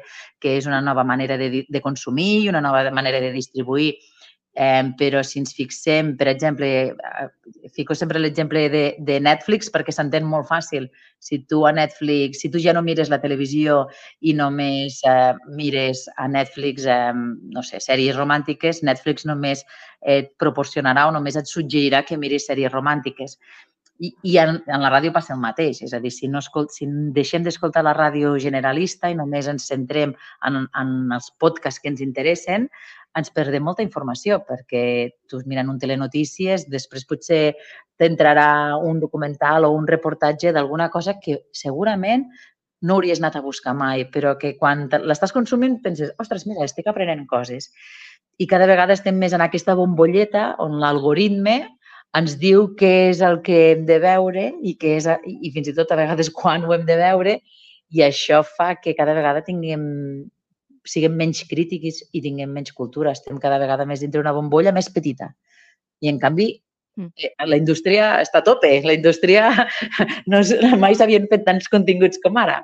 que 0.43 0.57
és 0.59 0.67
una 0.67 0.83
nova 0.83 1.07
manera 1.07 1.39
de, 1.39 1.63
de 1.63 1.85
consumir 1.87 2.33
i 2.41 2.51
una 2.51 2.65
nova 2.67 2.83
manera 2.91 3.23
de 3.23 3.31
distribuir 3.31 3.93
Eh, 4.55 4.85
però 4.99 5.23
si 5.25 5.39
ens 5.41 5.55
fixem, 5.57 6.11
per 6.21 6.27
exemple, 6.29 6.67
eh, 6.93 7.69
fico 7.73 7.95
sempre 7.95 8.19
l'exemple 8.21 8.67
de, 8.69 8.83
de 9.01 9.17
Netflix 9.25 9.71
perquè 9.73 9.95
s'entén 9.97 10.27
molt 10.29 10.45
fàcil. 10.51 10.91
Si 11.25 11.39
tu 11.49 11.63
a 11.65 11.73
Netflix, 11.73 12.43
si 12.43 12.51
tu 12.53 12.61
ja 12.61 12.75
no 12.77 12.83
mires 12.85 13.09
la 13.09 13.21
televisió 13.23 13.87
i 14.21 14.35
només 14.37 15.01
eh, 15.09 15.33
mires 15.57 16.05
a 16.21 16.29
Netflix, 16.29 16.85
eh, 16.85 17.15
no 17.15 17.65
sé, 17.65 17.81
sèries 17.81 18.19
romàntiques, 18.19 18.83
Netflix 18.85 19.25
només 19.25 19.65
et 20.03 20.33
proporcionarà 20.43 21.07
o 21.09 21.17
només 21.17 21.39
et 21.39 21.49
suggerirà 21.49 22.03
que 22.05 22.21
miris 22.21 22.51
sèries 22.51 22.73
romàntiques. 22.73 23.39
I, 24.03 24.09
i 24.27 24.33
en, 24.43 24.57
en 24.67 24.83
la 24.83 24.91
ràdio 24.91 25.13
passa 25.15 25.35
el 25.37 25.43
mateix, 25.43 25.79
és 25.87 25.93
a 25.95 26.01
dir, 26.03 26.11
si, 26.11 26.27
no 26.31 26.41
escolt, 26.43 26.73
si 26.75 26.89
deixem 27.15 27.45
d'escoltar 27.47 27.85
la 27.87 27.95
ràdio 27.95 28.33
generalista 28.43 29.11
i 29.13 29.15
només 29.15 29.47
ens 29.51 29.69
centrem 29.71 30.17
en, 30.49 30.65
en 30.67 30.91
els 31.15 31.29
podcasts 31.39 31.79
que 31.79 31.93
ens 31.93 32.03
interessen, 32.03 32.67
ens 33.19 33.31
perdem 33.31 33.63
molta 33.63 33.85
informació 33.85 34.41
perquè 34.49 34.85
tu 35.31 35.39
mirant 35.47 35.71
un 35.71 35.79
telenotícies, 35.79 36.65
després 36.73 37.07
potser 37.07 37.43
t'entrarà 38.01 38.79
un 38.83 38.99
documental 38.99 39.69
o 39.69 39.75
un 39.77 39.87
reportatge 39.87 40.51
d'alguna 40.51 40.89
cosa 40.91 41.19
que 41.23 41.45
segurament 41.55 42.27
no 42.83 42.97
hauries 42.97 43.21
anat 43.23 43.37
a 43.39 43.45
buscar 43.45 43.77
mai, 43.79 44.09
però 44.11 44.35
que 44.41 44.57
quan 44.59 44.89
l'estàs 45.07 45.35
consumint 45.35 45.79
penses, 45.85 46.11
ostres, 46.19 46.49
mira, 46.51 46.67
estic 46.67 46.89
aprenent 46.91 47.23
coses. 47.31 47.71
I 48.43 48.49
cada 48.51 48.67
vegada 48.67 48.97
estem 48.97 49.15
més 49.21 49.37
en 49.37 49.45
aquesta 49.45 49.77
bombolleta 49.79 50.57
on 50.65 50.81
l'algoritme 50.83 51.61
ens 52.19 52.37
diu 52.41 52.67
què 52.79 52.93
és 53.11 53.23
el 53.25 53.41
que 53.47 53.59
hem 53.71 53.85
de 53.89 53.99
veure 54.03 54.49
i, 54.61 54.75
què 54.81 54.97
és, 54.99 55.09
i 55.25 55.53
fins 55.55 55.71
i 55.71 55.77
tot 55.77 55.93
a 55.93 55.99
vegades 56.01 56.31
quan 56.39 56.67
ho 56.67 56.75
hem 56.77 56.85
de 56.89 56.99
veure 57.01 57.39
i 57.93 58.05
això 58.05 58.41
fa 58.47 58.75
que 58.81 58.97
cada 58.97 59.15
vegada 59.17 59.45
tinguem, 59.45 59.85
siguem 60.89 61.17
menys 61.17 61.43
crítics 61.49 62.01
i 62.13 62.23
tinguem 62.25 62.53
menys 62.53 62.73
cultura. 62.73 63.13
Estem 63.13 63.41
cada 63.41 63.59
vegada 63.61 63.85
més 63.89 64.01
dintre 64.01 64.23
una 64.23 64.33
bombolla 64.33 64.73
més 64.73 64.89
petita. 64.93 65.29
I, 66.01 66.09
en 66.09 66.21
canvi, 66.23 66.49
mm. 66.97 67.11
eh, 67.21 67.35
la 67.51 67.61
indústria 67.61 68.15
està 68.25 68.41
a 68.41 68.47
tope. 68.47 68.71
La 68.89 68.97
indústria 68.97 69.51
no, 70.33 70.41
mai 70.81 70.97
s'havien 70.97 71.29
fet 71.29 71.45
tants 71.45 71.69
continguts 71.69 72.21
com 72.25 72.41
ara. 72.41 72.63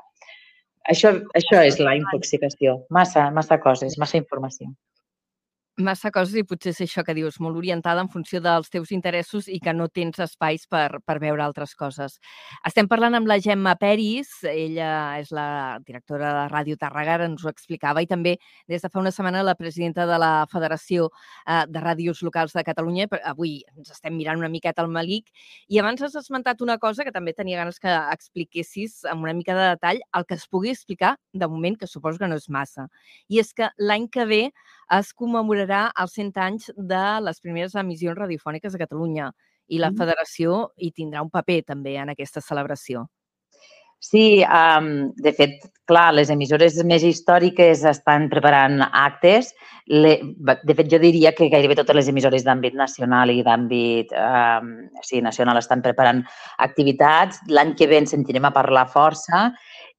Això, 0.88 1.12
això 1.36 1.60
és 1.60 1.76
la 1.84 1.98
intoxicació. 2.00 2.78
Massa, 2.88 3.28
massa 3.36 3.60
coses, 3.60 4.00
massa 4.00 4.16
informació 4.16 4.72
massa 5.78 6.10
coses 6.10 6.34
i 6.36 6.44
potser 6.46 6.72
és 6.74 6.80
això 6.84 7.04
que 7.06 7.14
dius, 7.14 7.38
molt 7.42 7.56
orientada 7.56 8.02
en 8.02 8.10
funció 8.10 8.40
dels 8.42 8.70
teus 8.70 8.90
interessos 8.94 9.48
i 9.48 9.60
que 9.62 9.72
no 9.74 9.88
tens 9.88 10.18
espais 10.22 10.66
per, 10.70 11.00
per 11.06 11.18
veure 11.22 11.42
altres 11.44 11.74
coses. 11.78 12.18
Estem 12.66 12.88
parlant 12.90 13.14
amb 13.18 13.30
la 13.30 13.38
Gemma 13.42 13.76
Peris, 13.78 14.30
ella 14.50 14.90
és 15.20 15.30
la 15.34 15.78
directora 15.86 16.32
de 16.34 16.44
Ràdio 16.52 16.78
Tarragara, 16.80 17.28
ens 17.30 17.44
ho 17.44 17.50
explicava, 17.52 18.02
i 18.02 18.10
també 18.10 18.36
des 18.68 18.82
de 18.82 18.90
fa 18.90 19.00
una 19.00 19.12
setmana 19.14 19.44
la 19.46 19.56
presidenta 19.58 20.06
de 20.08 20.18
la 20.18 20.32
Federació 20.50 21.08
eh, 21.46 21.64
de 21.70 21.82
Ràdios 21.84 22.22
Locals 22.26 22.56
de 22.56 22.64
Catalunya. 22.66 23.08
Avui 23.30 23.60
ens 23.76 23.92
estem 23.94 24.16
mirant 24.18 24.38
una 24.42 24.50
miqueta 24.52 24.82
al 24.82 24.90
Malic 24.92 25.30
i 25.68 25.78
abans 25.78 26.02
has 26.02 26.16
esmentat 26.18 26.62
una 26.64 26.78
cosa 26.82 27.06
que 27.06 27.14
també 27.14 27.34
tenia 27.36 27.60
ganes 27.62 27.78
que 27.78 27.94
expliquessis 28.12 29.04
amb 29.08 29.22
una 29.26 29.36
mica 29.36 29.54
de 29.54 29.70
detall 29.74 30.02
el 30.16 30.26
que 30.26 30.38
es 30.38 30.48
pugui 30.48 30.72
explicar 30.74 31.16
de 31.32 31.48
moment, 31.48 31.78
que 31.78 31.86
suposo 31.86 32.18
que 32.18 32.28
no 32.28 32.38
és 32.38 32.48
massa. 32.50 32.88
I 33.28 33.40
és 33.42 33.54
que 33.54 33.70
l'any 33.78 34.08
que 34.10 34.26
ve 34.26 34.42
es 34.96 35.12
commemorarà 35.12 35.88
els 36.00 36.16
100 36.16 36.40
anys 36.44 36.70
de 36.76 37.04
les 37.24 37.40
primeres 37.44 37.76
emissions 37.76 38.18
radiofòniques 38.18 38.74
a 38.74 38.82
Catalunya 38.84 39.30
i 39.68 39.78
la 39.78 39.92
mm. 39.92 40.00
federació 40.00 40.58
hi 40.76 40.92
tindrà 40.96 41.22
un 41.24 41.30
paper 41.30 41.62
també 41.74 41.98
en 42.00 42.14
aquesta 42.14 42.40
celebració. 42.44 43.06
Sí, 44.00 44.44
um, 44.46 45.10
de 45.18 45.32
fet, 45.34 45.64
clar, 45.90 46.12
les 46.14 46.30
emissores 46.30 46.76
més 46.86 47.02
històriques 47.02 47.82
estan 47.90 48.28
preparant 48.30 48.78
actes. 48.86 49.50
Le, 49.90 50.12
de 50.38 50.76
fet, 50.78 50.86
jo 50.92 51.00
diria 51.02 51.32
que 51.34 51.48
gairebé 51.50 51.74
totes 51.80 51.98
les 51.98 52.10
emissores 52.12 52.46
d'àmbit 52.46 52.76
nacional 52.78 53.32
i 53.34 53.42
d'àmbit 53.42 54.14
um, 54.14 54.70
sí, 55.02 55.18
nacional 55.24 55.58
estan 55.58 55.82
preparant 55.82 56.22
activitats. 56.62 57.42
L'any 57.50 57.74
que 57.74 57.90
ve 57.90 57.98
en 57.98 58.06
sentirem 58.06 58.46
a 58.46 58.54
parlar 58.54 58.86
força 58.92 59.48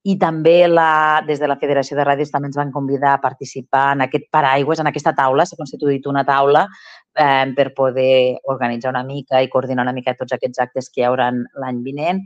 i 0.07 0.15
també 0.19 0.67
la, 0.67 1.21
des 1.27 1.41
de 1.41 1.47
la 1.49 1.57
Federació 1.59 1.97
de 1.97 2.05
Ràdios 2.07 2.31
també 2.31 2.47
ens 2.49 2.57
van 2.59 2.71
convidar 2.71 3.15
a 3.17 3.21
participar 3.21 3.89
en 3.95 4.05
aquest 4.05 4.29
paraigües, 4.31 4.79
en 4.79 4.87
aquesta 4.87 5.13
taula, 5.15 5.45
s'ha 5.45 5.59
constituït 5.59 6.07
una 6.07 6.23
taula 6.27 6.67
eh, 7.15 7.47
per 7.55 7.73
poder 7.75 8.37
organitzar 8.47 8.93
una 8.93 9.03
mica 9.03 9.41
i 9.43 9.49
coordinar 9.51 9.83
una 9.83 9.95
mica 9.95 10.15
tots 10.15 10.37
aquests 10.37 10.63
actes 10.63 10.89
que 10.89 11.03
hi 11.03 11.09
haurà 11.09 11.31
l'any 11.33 11.83
vinent 11.83 12.23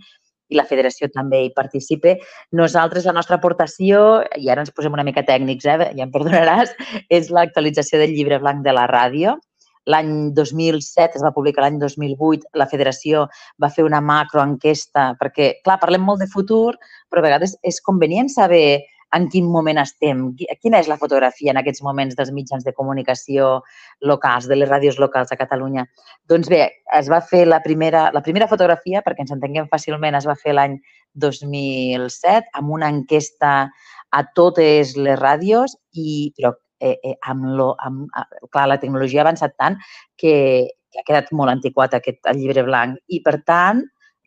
i 0.53 0.57
la 0.59 0.67
federació 0.69 1.09
també 1.09 1.39
hi 1.45 1.53
participe. 1.55 2.17
Nosaltres, 2.53 3.07
la 3.09 3.15
nostra 3.17 3.39
aportació, 3.39 4.21
i 4.37 4.51
ara 4.53 4.61
ens 4.61 4.73
posem 4.75 4.93
una 4.93 5.05
mica 5.07 5.23
tècnics, 5.25 5.65
eh, 5.65 5.89
ja 5.97 6.05
em 6.05 6.13
perdonaràs, 6.13 6.75
és 7.09 7.31
l'actualització 7.33 8.03
del 8.03 8.13
llibre 8.13 8.37
blanc 8.43 8.61
de 8.65 8.75
la 8.75 8.85
ràdio, 8.91 9.39
L'any 9.91 10.31
2007, 10.35 11.17
es 11.19 11.25
va 11.25 11.33
publicar 11.35 11.65
l'any 11.65 11.79
2008, 11.81 12.49
la 12.59 12.69
federació 12.71 13.27
va 13.61 13.71
fer 13.73 13.83
una 13.83 13.99
macroenquesta, 14.01 15.13
perquè, 15.19 15.49
clar, 15.65 15.79
parlem 15.81 16.05
molt 16.07 16.23
de 16.23 16.29
futur, 16.31 16.77
però 17.11 17.23
a 17.23 17.27
vegades 17.27 17.57
és 17.67 17.81
convenient 17.83 18.31
saber 18.31 18.83
en 19.13 19.27
quin 19.29 19.45
moment 19.49 19.77
estem, 19.77 20.23
quina 20.61 20.79
és 20.81 20.89
la 20.89 20.97
fotografia 20.97 21.53
en 21.53 21.59
aquests 21.61 21.83
moments 21.85 22.17
dels 22.17 22.31
mitjans 22.33 22.65
de 22.65 22.73
comunicació 22.73 23.59
locals, 24.01 24.47
de 24.49 24.57
les 24.57 24.69
ràdios 24.69 24.97
locals 25.01 25.31
a 25.31 25.37
Catalunya. 25.37 25.85
Doncs 26.29 26.49
bé, 26.49 26.63
es 26.97 27.11
va 27.11 27.21
fer 27.21 27.43
la 27.47 27.61
primera, 27.65 28.07
la 28.15 28.23
primera 28.25 28.49
fotografia, 28.49 29.03
perquè 29.05 29.25
ens 29.25 29.35
entenguem 29.35 29.69
fàcilment, 29.69 30.17
es 30.17 30.27
va 30.29 30.37
fer 30.39 30.57
l'any 30.57 30.79
2007 31.21 32.57
amb 32.57 32.73
una 32.73 32.89
enquesta 32.89 33.53
a 34.13 34.23
totes 34.33 34.97
les 34.97 35.19
ràdios, 35.19 35.77
i, 35.93 36.33
però 36.37 36.55
eh, 36.83 36.97
eh, 36.99 37.15
amb, 37.31 37.49
lo, 37.57 37.71
amb, 37.79 38.05
clar, 38.51 38.67
la 38.71 38.79
tecnologia 38.81 39.23
ha 39.23 39.27
avançat 39.27 39.55
tant 39.59 39.79
que, 40.19 40.35
que 40.91 41.01
ha 41.01 41.07
quedat 41.07 41.31
molt 41.31 41.53
antiquat 41.55 41.97
aquest 41.97 42.31
el 42.31 42.41
llibre 42.43 42.65
blanc. 42.67 42.99
I, 43.07 43.23
per 43.25 43.39
tant, 43.47 43.81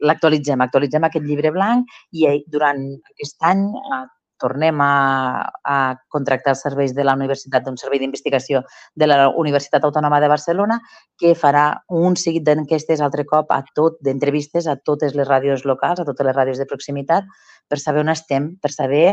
l'actualitzem, 0.05 0.61
actualitzem 0.65 1.07
aquest 1.09 1.25
llibre 1.25 1.53
blanc 1.55 1.97
i 2.13 2.29
durant 2.53 2.83
aquest 3.13 3.49
any 3.49 3.65
eh, 3.81 4.05
tornem 4.39 4.81
a, 4.85 5.49
a 5.65 5.77
contractar 6.13 6.53
els 6.53 6.63
serveis 6.67 6.95
de 6.95 7.05
la 7.05 7.15
Universitat, 7.17 7.65
d'un 7.65 7.79
servei 7.81 8.01
d'investigació 8.03 8.63
de 8.95 9.09
la 9.09 9.31
Universitat 9.31 9.85
Autònoma 9.89 10.21
de 10.21 10.29
Barcelona, 10.29 10.79
que 11.19 11.35
farà 11.39 11.67
un 11.89 12.19
seguit 12.21 12.45
d'enquestes 12.45 13.01
altre 13.01 13.25
cop 13.29 13.53
a 13.53 13.63
tot, 13.75 13.97
d'entrevistes 14.05 14.69
a 14.69 14.77
totes 14.77 15.17
les 15.17 15.29
ràdios 15.29 15.65
locals, 15.65 16.01
a 16.01 16.09
totes 16.09 16.29
les 16.29 16.37
ràdios 16.37 16.61
de 16.61 16.69
proximitat, 16.69 17.25
per 17.67 17.81
saber 17.81 18.05
on 18.05 18.13
estem, 18.13 18.53
per 18.61 18.73
saber 18.75 19.07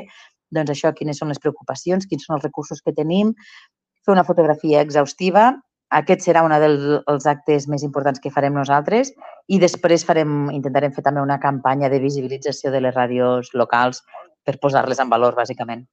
doncs 0.55 0.74
això, 0.74 0.93
quines 0.95 1.19
són 1.19 1.31
les 1.33 1.41
preocupacions, 1.43 2.07
quins 2.10 2.25
són 2.27 2.38
els 2.38 2.45
recursos 2.45 2.81
que 2.81 2.95
tenim, 2.95 3.33
fer 4.05 4.13
una 4.15 4.25
fotografia 4.27 4.81
exhaustiva. 4.81 5.51
Aquest 5.93 6.24
serà 6.25 6.41
un 6.45 6.53
dels 6.57 7.25
actes 7.29 7.67
més 7.69 7.83
importants 7.86 8.22
que 8.22 8.31
farem 8.33 8.55
nosaltres 8.57 9.12
i 9.48 9.60
després 9.62 10.05
farem, 10.07 10.48
intentarem 10.55 10.93
fer 10.95 11.03
també 11.05 11.22
una 11.22 11.39
campanya 11.39 11.89
de 11.93 12.01
visibilització 12.01 12.72
de 12.74 12.81
les 12.81 12.95
ràdios 12.95 13.51
locals 13.53 14.01
per 14.43 14.57
posar-les 14.63 15.00
en 15.00 15.12
valor, 15.12 15.38
bàsicament. 15.38 15.86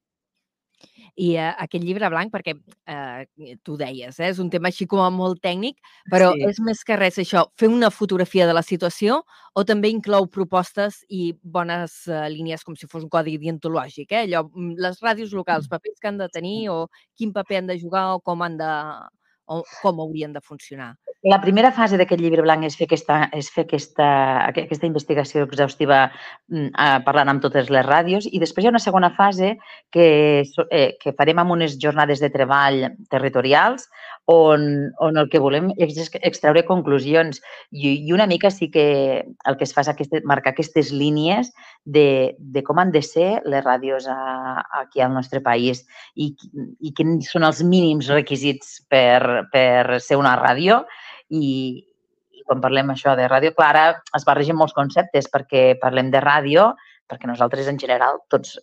I 1.17 1.35
eh, 1.37 1.51
aquest 1.65 1.85
llibre 1.85 2.11
blanc, 2.13 2.33
perquè 2.33 2.55
eh, 2.55 3.57
tu 3.67 3.77
deies, 3.81 4.19
eh, 4.21 4.31
és 4.31 4.41
un 4.43 4.51
tema 4.53 4.71
així 4.71 4.87
com 4.91 5.03
molt 5.15 5.41
tècnic, 5.43 5.79
però 6.13 6.33
sí. 6.35 6.45
és 6.49 6.61
més 6.65 6.83
que 6.87 6.99
res 7.01 7.19
això, 7.23 7.47
fer 7.59 7.71
una 7.73 7.91
fotografia 7.91 8.47
de 8.47 8.57
la 8.57 8.63
situació 8.67 9.21
o 9.55 9.65
també 9.67 9.91
inclou 9.91 10.29
propostes 10.31 11.01
i 11.09 11.33
bones 11.43 12.03
eh, 12.09 12.27
línies 12.33 12.65
com 12.65 12.77
si 12.77 12.89
fos 12.91 13.05
un 13.07 13.13
codi 13.13 13.37
dientològic, 13.39 14.13
eh? 14.13 14.25
allò, 14.27 14.45
mm, 14.49 14.77
les 14.81 15.01
ràdios 15.03 15.35
locals, 15.37 15.67
mm. 15.67 15.75
papers 15.75 16.01
que 16.01 16.13
han 16.13 16.21
de 16.21 16.29
tenir 16.33 16.69
o 16.71 16.85
quin 17.19 17.33
paper 17.33 17.63
han 17.63 17.73
de 17.73 17.79
jugar 17.81 18.11
o 18.15 18.21
com 18.21 18.43
han 18.47 18.61
de 18.61 18.75
o 19.51 19.65
com 19.83 19.99
haurien 20.01 20.33
de 20.33 20.41
funcionar? 20.41 20.95
La 21.23 21.37
primera 21.37 21.69
fase 21.69 21.99
d'aquest 22.01 22.23
llibre 22.23 22.41
blanc 22.41 22.65
és 22.65 22.79
fer 22.81 22.87
aquesta, 22.87 23.17
és 23.37 23.51
fer 23.53 23.67
aquesta, 23.67 24.07
aquesta 24.47 24.87
investigació 24.89 25.43
exhaustiva 25.45 26.07
mm, 26.49 26.71
parlant 27.05 27.29
amb 27.29 27.43
totes 27.45 27.69
les 27.69 27.85
ràdios 27.85 28.25
i 28.25 28.41
després 28.41 28.65
hi 28.65 28.71
ha 28.71 28.73
una 28.73 28.81
segona 28.81 29.11
fase 29.19 29.51
que, 29.93 30.07
eh, 30.73 30.87
que 30.97 31.13
farem 31.19 31.43
amb 31.43 31.53
unes 31.53 31.75
jornades 31.83 32.23
de 32.25 32.31
treball 32.33 32.87
territorials 33.13 33.85
on, 34.33 34.65
on 34.97 35.21
el 35.21 35.29
que 35.29 35.43
volem 35.45 35.69
és 35.77 35.99
extreure 36.23 36.65
conclusions. 36.65 37.43
I, 37.69 37.99
i 37.99 38.17
una 38.17 38.25
mica 38.31 38.49
sí 38.49 38.71
que 38.73 38.87
el 39.21 39.61
que 39.61 39.69
es 39.69 39.77
fa 39.77 39.85
és 39.85 39.93
aquest, 39.93 40.17
marcar 40.25 40.55
aquestes 40.55 40.89
línies 40.89 41.53
de, 41.85 42.33
de 42.41 42.65
com 42.65 42.81
han 42.81 42.95
de 42.97 43.05
ser 43.05 43.43
les 43.45 43.65
ràdios 43.67 44.09
a, 44.09 44.65
aquí 44.87 45.05
al 45.05 45.13
nostre 45.13 45.45
país 45.45 45.85
i, 46.17 46.33
i 46.81 46.97
quins 46.97 47.29
són 47.29 47.45
els 47.45 47.61
mínims 47.61 48.09
requisits 48.09 48.79
per, 48.89 49.51
per 49.53 50.01
ser 50.01 50.17
una 50.17 50.39
ràdio 50.41 50.81
i, 51.31 51.51
i 52.35 52.43
quan 52.47 52.63
parlem 52.63 52.91
això 52.93 53.15
de 53.19 53.29
ràdio 53.31 53.55
clara 53.57 53.85
es 54.17 54.27
barregen 54.27 54.59
molts 54.59 54.77
conceptes 54.77 55.31
perquè 55.33 55.75
parlem 55.81 56.11
de 56.11 56.23
ràdio, 56.25 56.73
perquè 57.11 57.31
nosaltres 57.31 57.69
en 57.71 57.79
general 57.79 58.21
tots 58.31 58.59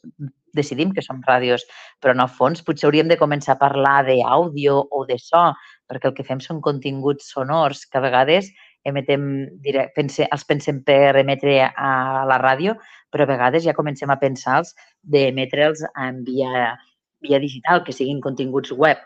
decidim 0.58 0.94
que 0.96 1.04
som 1.06 1.20
ràdios, 1.26 1.66
però 2.02 2.16
en 2.16 2.24
el 2.24 2.32
fons 2.32 2.64
potser 2.66 2.88
hauríem 2.88 3.10
de 3.12 3.20
començar 3.20 3.56
a 3.56 3.62
parlar 3.62 4.00
d'àudio 4.08 4.80
o 4.92 5.04
de 5.06 5.20
so, 5.22 5.44
perquè 5.88 6.10
el 6.10 6.16
que 6.18 6.26
fem 6.28 6.42
són 6.44 6.64
continguts 6.64 7.30
sonors 7.34 7.86
que 7.86 8.00
a 8.00 8.04
vegades 8.04 8.50
emetem, 8.88 9.24
diré, 9.64 9.90
pense, 9.96 10.26
els 10.32 10.46
pensem 10.48 10.80
per 10.88 11.18
emetre 11.20 11.60
a 11.68 11.92
la 12.30 12.40
ràdio, 12.40 12.78
però 13.12 13.28
a 13.28 13.32
vegades 13.34 13.66
ja 13.68 13.76
comencem 13.76 14.12
a 14.12 14.20
pensar-los 14.22 14.74
d'emetre'ls 15.04 15.84
en 16.08 16.24
via 16.28 16.72
via 17.20 17.40
digital, 17.40 17.84
que 17.84 17.94
siguin 17.94 18.22
continguts 18.22 18.72
web, 18.72 19.00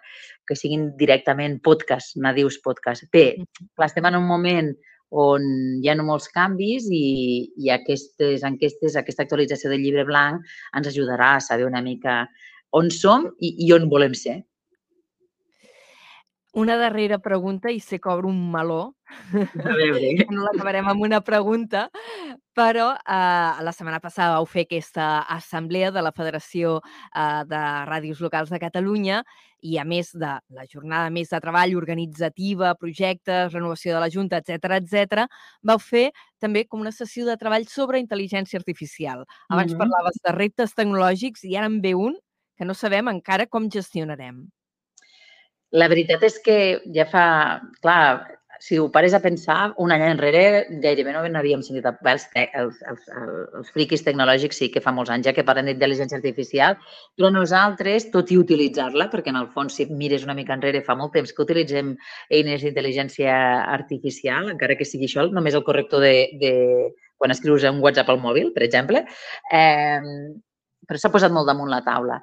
que 0.52 0.60
siguin 0.60 0.90
directament 1.00 1.62
podcast, 1.64 2.18
nadius 2.20 2.60
podcast. 2.60 3.08
Bé, 3.16 3.40
clar, 3.72 3.88
estem 3.88 4.08
en 4.10 4.20
un 4.20 4.28
moment 4.28 4.74
on 5.12 5.44
hi 5.84 5.90
ha 5.92 5.96
molts 6.00 6.28
canvis 6.32 6.88
i, 6.92 7.06
i 7.60 7.72
aquestes 7.72 8.44
enquestes, 8.48 8.96
aquesta 9.00 9.24
actualització 9.24 9.72
del 9.72 9.84
llibre 9.84 10.06
blanc 10.08 10.44
ens 10.76 10.92
ajudarà 10.92 11.36
a 11.36 11.44
saber 11.44 11.68
una 11.68 11.84
mica 11.84 12.26
on 12.76 12.92
som 12.92 13.28
i, 13.40 13.56
i 13.66 13.72
on 13.76 13.88
volem 13.92 14.16
ser. 14.16 14.42
Una 16.52 16.76
darrera 16.76 17.20
pregunta 17.24 17.72
i 17.72 17.80
que 17.80 18.10
obro 18.12 18.28
un 18.28 18.52
meló. 18.52 18.96
A 19.32 19.76
veure. 19.76 20.16
no 20.36 20.44
l'acabarem 20.44 20.88
amb 20.92 21.08
una 21.08 21.22
pregunta, 21.24 21.90
però 22.54 22.92
eh, 22.96 23.62
la 23.64 23.72
setmana 23.72 24.02
passada 24.04 24.36
vau 24.36 24.46
fer 24.50 24.66
aquesta 24.66 25.22
assemblea 25.32 25.92
de 25.92 26.02
la 26.04 26.12
Federació 26.12 26.80
eh, 26.82 27.44
de 27.48 27.62
Ràdios 27.88 28.22
Locals 28.24 28.52
de 28.52 28.60
Catalunya 28.60 29.22
i 29.62 29.78
a 29.78 29.86
més 29.86 30.12
de 30.18 30.32
la 30.58 30.66
jornada 30.68 31.12
més 31.14 31.30
de 31.30 31.40
treball 31.40 31.76
organitzativa, 31.78 32.74
projectes, 32.76 33.54
renovació 33.54 33.96
de 33.96 34.02
la 34.04 34.10
Junta, 34.10 34.42
etc 34.42 34.80
etc, 34.80 35.28
vau 35.64 35.80
fer 35.80 36.10
també 36.42 36.66
com 36.66 36.82
una 36.82 36.94
sessió 36.96 37.28
de 37.28 37.38
treball 37.38 37.68
sobre 37.70 38.02
intel·ligència 38.02 38.60
artificial. 38.60 39.26
Abans 39.50 39.72
mm 39.72 39.76
-hmm. 39.76 39.80
parlaves 39.80 40.18
de 40.26 40.32
reptes 40.32 40.76
tecnològics 40.76 41.44
i 41.46 41.56
ara 41.56 41.68
en 41.68 41.82
ve 41.82 41.94
un 41.96 42.18
que 42.58 42.66
no 42.66 42.74
sabem 42.74 43.08
encara 43.08 43.46
com 43.46 43.70
gestionarem. 43.70 44.48
La 45.72 45.88
veritat 45.88 46.24
és 46.24 46.40
que 46.40 46.82
ja 46.94 47.06
fa... 47.06 47.62
Clar, 47.82 48.41
si 48.62 48.78
ho 48.78 48.92
pares 48.94 49.16
a 49.18 49.20
pensar, 49.20 49.74
un 49.82 49.90
any 49.92 50.04
enrere 50.06 50.68
gairebé 50.84 51.16
no 51.16 51.24
n'havíem 51.26 51.64
sentit 51.66 51.88
els, 51.90 52.28
els, 52.38 52.82
els, 52.92 53.08
els 53.58 53.72
friquis 53.74 54.04
tecnològics 54.06 54.60
sí 54.62 54.68
que 54.70 54.84
fa 54.86 54.94
molts 54.94 55.10
anys 55.10 55.26
ja 55.26 55.34
que 55.34 55.46
parlen 55.48 55.66
d'intel·ligència 55.66 56.20
artificial, 56.20 56.78
però 57.18 57.32
nosaltres, 57.34 58.12
tot 58.14 58.30
i 58.30 58.38
utilitzar-la, 58.38 59.10
perquè 59.10 59.34
en 59.34 59.40
el 59.42 59.50
fons 59.50 59.80
si 59.80 59.88
mires 59.90 60.28
una 60.28 60.38
mica 60.38 60.54
enrere 60.54 60.84
fa 60.86 60.94
molt 61.00 61.16
temps 61.18 61.34
que 61.34 61.42
utilitzem 61.42 61.96
eines 62.30 62.62
d'intel·ligència 62.62 63.34
artificial, 63.66 64.54
encara 64.54 64.78
que 64.78 64.86
sigui 64.86 65.10
això 65.10 65.26
només 65.34 65.58
el 65.58 65.66
corrector 65.66 66.06
de, 66.06 66.14
de 66.38 66.54
quan 67.18 67.34
escrius 67.34 67.66
un 67.66 67.82
WhatsApp 67.82 68.14
al 68.14 68.22
mòbil, 68.22 68.54
per 68.54 68.62
exemple, 68.68 69.02
eh, 69.50 70.02
però 70.86 71.02
s'ha 71.02 71.14
posat 71.14 71.34
molt 71.34 71.50
damunt 71.50 71.74
la 71.74 71.82
taula. 71.82 72.22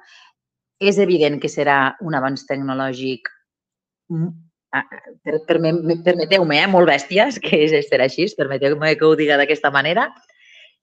És 0.79 1.03
evident 1.03 1.35
que 1.43 1.51
serà 1.51 1.97
un 2.07 2.15
avanç 2.15 2.47
tecnològic 2.47 3.27
per, 4.69 5.39
per, 5.45 5.59
permeteu-me, 6.05 6.59
eh, 6.61 6.67
molt 6.69 6.89
bèsties, 6.89 7.39
que 7.43 7.63
és 7.65 7.89
ser 7.89 8.01
així, 8.03 8.27
permeteu-me 8.37 8.95
que 8.97 9.07
ho 9.07 9.15
diga 9.19 9.37
d'aquesta 9.39 9.71
manera, 9.73 10.09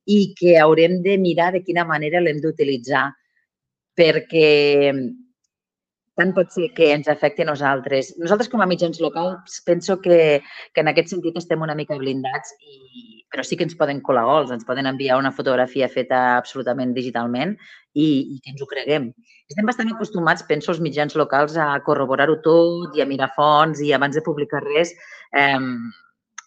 i 0.06 0.32
que 0.38 0.56
haurem 0.62 1.00
de 1.02 1.16
mirar 1.18 1.52
de 1.54 1.62
quina 1.66 1.84
manera 1.86 2.22
l'hem 2.22 2.38
d'utilitzar, 2.42 3.08
perquè 3.98 4.92
tant 6.16 6.32
pot 6.36 6.52
ser 6.52 6.70
que 6.76 6.88
ens 6.94 7.08
afecti 7.12 7.44
a 7.44 7.48
nosaltres. 7.48 8.14
Nosaltres, 8.20 8.48
com 8.52 8.62
a 8.64 8.68
mitjans 8.68 9.00
locals, 9.04 9.60
penso 9.66 9.98
que, 10.00 10.40
que 10.72 10.84
en 10.84 10.90
aquest 10.92 11.12
sentit 11.12 11.36
estem 11.36 11.62
una 11.64 11.76
mica 11.76 11.98
blindats, 12.00 12.54
i, 12.64 13.24
però 13.32 13.44
sí 13.44 13.58
que 13.58 13.66
ens 13.68 13.76
poden 13.76 14.00
colar 14.06 14.24
gols, 14.24 14.52
ens 14.54 14.64
poden 14.64 14.88
enviar 14.88 15.18
una 15.20 15.34
fotografia 15.34 15.90
feta 15.92 16.22
absolutament 16.38 16.94
digitalment 16.96 17.52
i, 17.92 18.06
i 18.06 18.40
que 18.40 18.54
ens 18.54 18.64
ho 18.64 18.70
creguem. 18.70 19.10
Estem 19.50 19.68
bastant 19.68 19.92
acostumats, 19.92 20.46
penso, 20.48 20.72
els 20.72 20.80
mitjans 20.84 21.18
locals 21.20 21.58
a 21.60 21.68
corroborar-ho 21.86 22.38
tot 22.44 22.96
i 22.96 23.04
a 23.04 23.08
mirar 23.08 23.32
fonts 23.36 23.84
i 23.84 23.92
abans 23.92 24.16
de 24.16 24.24
publicar 24.24 24.64
res, 24.64 24.94
eh, 25.36 25.60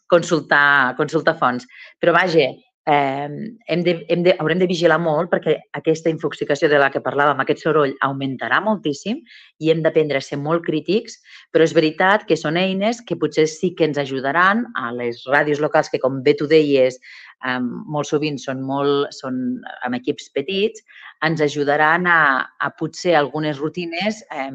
consultar, 0.09 0.97
consultar 0.97 1.37
fonts. 1.37 1.69
Però 2.01 2.15
vaja, 2.15 2.49
eh, 2.89 3.29
hem 3.67 3.83
de, 3.83 3.93
hem 4.09 4.23
de, 4.23 4.33
haurem 4.41 4.59
de 4.61 4.67
vigilar 4.69 4.97
molt 5.01 5.29
perquè 5.29 5.55
aquesta 5.77 6.09
infoxicació 6.09 6.69
de 6.71 6.79
la 6.81 6.89
que 6.89 7.03
parlàvem, 7.05 7.41
aquest 7.43 7.61
soroll, 7.65 7.93
augmentarà 8.05 8.59
moltíssim 8.65 9.19
i 9.61 9.69
hem 9.69 9.83
d'aprendre 9.85 10.17
a 10.17 10.25
ser 10.25 10.39
molt 10.41 10.65
crítics, 10.65 11.19
però 11.53 11.67
és 11.67 11.75
veritat 11.77 12.25
que 12.29 12.37
són 12.39 12.57
eines 12.57 13.03
que 13.05 13.19
potser 13.19 13.45
sí 13.51 13.73
que 13.77 13.85
ens 13.89 14.01
ajudaran 14.01 14.65
a 14.79 14.89
les 14.95 15.21
ràdios 15.29 15.61
locals 15.61 15.91
que, 15.93 16.01
com 16.01 16.23
bé 16.25 16.33
tu 16.39 16.49
deies, 16.49 16.97
eh, 17.45 17.59
molt 17.61 18.09
sovint 18.09 18.41
són, 18.41 18.65
molt, 18.65 19.13
són 19.13 19.59
amb 19.85 19.99
equips 20.01 20.31
petits, 20.33 20.85
ens 21.25 21.45
ajudaran 21.45 22.09
a, 22.09 22.21
a 22.57 22.73
potser 22.79 23.13
algunes 23.19 23.61
rutines 23.61 24.23
eh, 24.33 24.49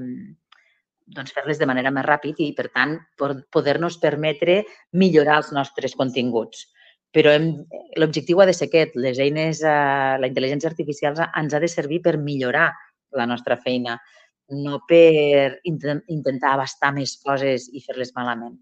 doncs 1.15 1.35
fer-les 1.37 1.59
de 1.61 1.69
manera 1.69 1.93
més 1.93 2.07
ràpid 2.09 2.39
i, 2.41 2.51
per 2.57 2.71
tant, 2.73 2.97
poder-nos 3.53 4.01
permetre 4.01 4.63
millorar 4.97 5.43
els 5.43 5.53
nostres 5.53 5.95
continguts 5.95 6.65
però 7.15 7.37
l'objectiu 8.01 8.43
ha 8.43 8.49
de 8.49 8.55
ser 8.57 8.69
aquest. 8.69 8.97
Les 8.99 9.21
eines, 9.23 9.63
eh, 9.63 10.17
la 10.19 10.29
intel·ligència 10.29 10.71
artificial 10.71 11.17
ens 11.25 11.55
ha 11.55 11.63
de 11.63 11.71
servir 11.71 12.03
per 12.03 12.17
millorar 12.19 12.73
la 13.15 13.27
nostra 13.31 13.57
feina, 13.57 13.95
no 14.51 14.81
per 14.89 15.61
intent, 15.71 16.03
intentar 16.11 16.55
abastar 16.55 16.91
més 16.97 17.15
coses 17.23 17.69
i 17.73 17.83
fer-les 17.85 18.11
malament. 18.19 18.57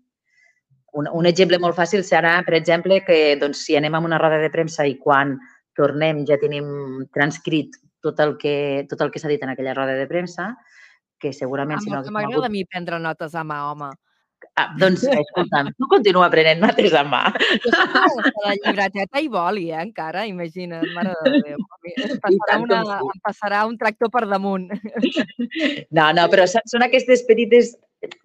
Un, 0.92 1.08
un 1.08 1.26
exemple 1.26 1.56
molt 1.58 1.78
fàcil 1.78 2.04
serà, 2.04 2.34
per 2.44 2.54
exemple, 2.58 3.00
que 3.06 3.38
doncs, 3.40 3.64
si 3.64 3.78
anem 3.78 3.96
a 3.96 4.02
una 4.04 4.20
roda 4.20 4.42
de 4.42 4.52
premsa 4.52 4.84
i 4.84 4.98
quan 5.00 5.38
tornem 5.72 6.26
ja 6.28 6.36
tenim 6.36 6.68
transcrit 7.16 7.78
tot 8.04 8.20
el 8.20 8.36
que, 8.36 8.84
tot 8.90 9.00
el 9.00 9.10
que 9.10 9.22
s'ha 9.22 9.30
dit 9.32 9.42
en 9.42 9.54
aquella 9.54 9.72
roda 9.78 9.96
de 9.96 10.06
premsa, 10.10 10.50
que 11.18 11.32
segurament... 11.32 11.80
Si 11.80 11.88
no 11.88 12.02
M'agrada 12.02 12.42
hagut... 12.42 12.50
a 12.50 12.52
mi 12.52 12.66
prendre 12.68 12.98
notes 13.00 13.32
a 13.38 13.44
mà, 13.46 13.62
home. 13.70 13.88
Ah, 14.55 14.68
doncs, 14.78 15.02
escolta'm, 15.22 15.70
tu 15.78 15.88
continua 15.90 16.26
aprenent 16.28 16.61
mates 16.61 16.92
a 16.96 17.02
mà. 17.09 17.22
La 18.44 18.55
llibreteta 18.59 19.22
i 19.22 19.31
boli, 19.33 19.68
eh, 19.70 19.81
encara, 19.81 20.26
imagina't, 20.28 20.88
mare 20.96 21.14
de 21.24 21.40
Déu. 21.46 21.62
Em 21.92 22.18
passarà, 22.26 22.59
una, 22.61 22.83
em 22.98 23.22
passarà 23.24 23.62
un 23.68 23.78
tractor 23.81 24.12
per 24.12 24.26
damunt. 24.28 24.70
No, 25.96 26.07
no, 26.16 26.24
però 26.33 26.44
són 26.48 26.85
aquestes 26.85 27.22
petites 27.28 27.74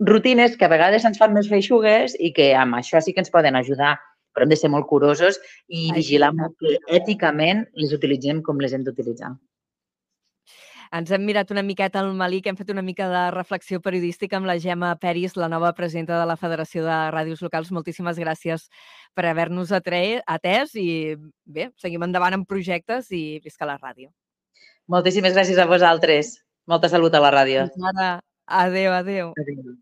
rutines 0.08 0.56
que 0.58 0.66
a 0.66 0.72
vegades 0.72 1.06
ens 1.08 1.20
fan 1.20 1.34
més 1.36 1.50
feixugues 1.52 2.16
i 2.24 2.32
que 2.36 2.52
amb 2.58 2.78
això 2.78 3.02
sí 3.04 3.14
que 3.14 3.22
ens 3.24 3.32
poden 3.34 3.58
ajudar, 3.60 3.96
però 4.34 4.46
hem 4.46 4.54
de 4.54 4.60
ser 4.60 4.72
molt 4.74 4.88
curosos 4.90 5.40
i 5.68 5.90
vigilar 5.96 6.32
molt 6.38 6.56
que 6.62 6.78
èticament 7.00 7.66
les 7.82 7.94
utilitzem 7.98 8.42
com 8.46 8.62
les 8.64 8.74
hem 8.74 8.86
d'utilitzar. 8.88 9.34
Ens 10.96 11.12
hem 11.12 11.24
mirat 11.28 11.52
una 11.52 11.64
miqueta 11.66 12.00
al 12.00 12.14
Malik, 12.16 12.48
hem 12.48 12.58
fet 12.60 12.70
una 12.72 12.84
mica 12.86 13.08
de 13.12 13.24
reflexió 13.36 13.82
periodística 13.84 14.38
amb 14.38 14.48
la 14.48 14.58
Gemma 14.60 14.94
Peris, 15.02 15.36
la 15.36 15.50
nova 15.52 15.74
presidenta 15.76 16.20
de 16.20 16.28
la 16.30 16.38
Federació 16.40 16.86
de 16.86 16.98
Ràdios 17.14 17.42
Locals. 17.44 17.72
Moltíssimes 17.76 18.20
gràcies 18.22 18.70
per 19.14 19.26
haver-nos 19.28 19.74
atès 19.76 20.76
i 20.76 21.16
bé, 21.46 21.72
seguim 21.78 22.08
endavant 22.08 22.40
amb 22.40 22.48
projectes 22.48 23.12
i 23.12 23.40
visca 23.44 23.68
la 23.68 23.80
ràdio. 23.82 24.14
Moltíssimes 24.88 25.36
gràcies 25.36 25.60
a 25.60 25.68
vosaltres. 25.68 26.38
Molta 26.68 26.90
salut 26.92 27.14
a 27.16 27.24
la 27.24 27.32
ràdio. 27.32 27.68
Adéu, 28.48 28.94
adéu. 28.94 29.34
adéu. 29.36 29.78